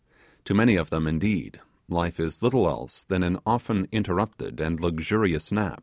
To 0.45 0.55
many 0.55 0.77
of 0.77 0.89
them, 0.89 1.05
indeed, 1.05 1.59
life 1.87 2.19
is 2.19 2.41
little 2.41 2.67
else 2.67 3.03
than 3.03 3.21
an 3.21 3.37
often 3.45 3.87
interrupted 3.91 4.59
and 4.59 4.79
luxurious 4.79 5.51
nap. 5.51 5.79